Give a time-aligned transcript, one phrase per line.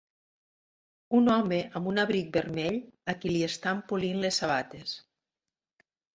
[1.17, 2.79] Un home amb un abric vermell
[3.15, 4.97] a qui li estan polint les sabates.